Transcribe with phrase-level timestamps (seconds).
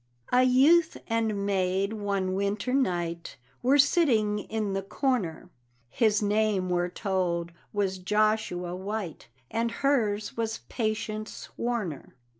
[0.31, 5.51] A youth and maid, one winter night, Were sitting in the corner;
[5.91, 12.15] His name, we're told, was Joshua White, And hers was Patience Warner.